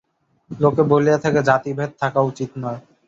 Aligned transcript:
লোকে 0.51 0.83
বলিয়া 0.91 1.17
থাকে, 1.17 1.39
জাতিভেদ 1.49 1.91
থাকা 2.01 2.19
উচিত 2.29 2.49
নয়। 2.57 2.79